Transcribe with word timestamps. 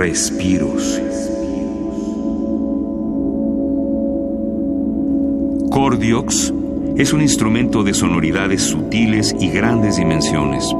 respiros. 0.00 0.98
Cordiox 5.70 6.54
es 6.96 7.12
un 7.12 7.20
instrumento 7.20 7.82
de 7.82 7.92
sonoridades 7.92 8.62
sutiles 8.62 9.36
y 9.38 9.50
grandes 9.50 9.98
dimensiones. 9.98 10.74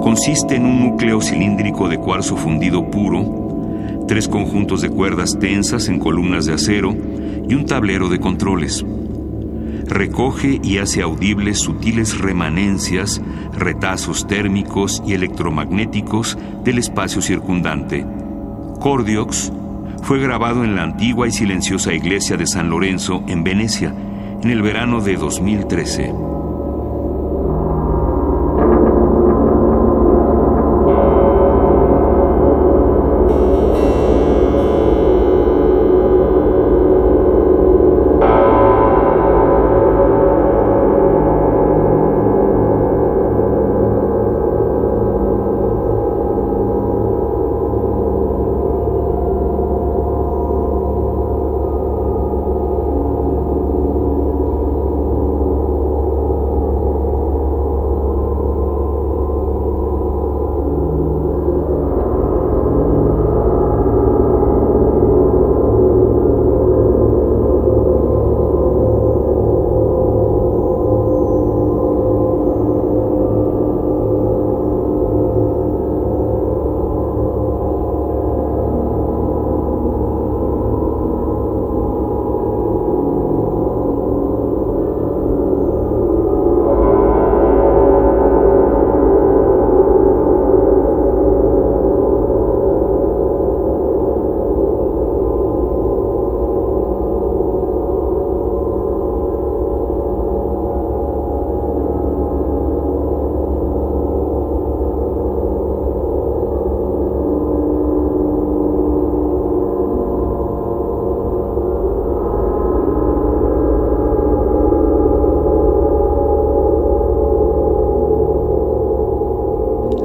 Consiste 0.00 0.54
en 0.54 0.64
un 0.64 0.78
núcleo 0.78 1.20
cilíndrico 1.20 1.88
de 1.88 1.98
cuarzo 1.98 2.36
fundido 2.36 2.88
puro, 2.88 4.04
tres 4.06 4.28
conjuntos 4.28 4.80
de 4.80 4.90
cuerdas 4.90 5.36
tensas 5.40 5.88
en 5.88 5.98
columnas 5.98 6.46
de 6.46 6.52
acero 6.52 6.94
y 7.48 7.52
un 7.52 7.66
tablero 7.66 8.08
de 8.08 8.20
controles. 8.20 8.86
Recoge 9.88 10.60
y 10.62 10.78
hace 10.78 11.02
audibles 11.02 11.58
sutiles 11.58 12.16
remanencias, 12.16 13.20
retazos 13.52 14.28
térmicos 14.28 15.02
y 15.04 15.14
electromagnéticos 15.14 16.38
del 16.62 16.78
espacio 16.78 17.20
circundante. 17.20 18.06
Cordiox 18.80 19.52
fue 20.02 20.20
grabado 20.20 20.64
en 20.64 20.76
la 20.76 20.82
antigua 20.82 21.26
y 21.26 21.32
silenciosa 21.32 21.92
iglesia 21.92 22.36
de 22.36 22.46
San 22.46 22.70
Lorenzo 22.70 23.22
en 23.26 23.42
Venecia 23.42 23.94
en 24.42 24.50
el 24.50 24.62
verano 24.62 25.00
de 25.00 25.16
2013. 25.16 26.35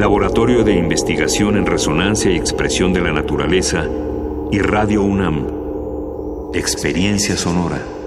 Laboratorio 0.00 0.64
de 0.64 0.72
Investigación 0.72 1.58
en 1.58 1.66
Resonancia 1.66 2.30
y 2.30 2.36
Expresión 2.36 2.94
de 2.94 3.02
la 3.02 3.12
Naturaleza 3.12 3.84
y 4.50 4.58
Radio 4.58 5.02
UNAM. 5.02 5.46
Experiencia 6.54 7.36
Sonora. 7.36 7.99